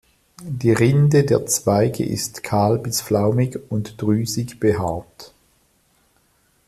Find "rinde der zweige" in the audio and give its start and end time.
0.71-2.03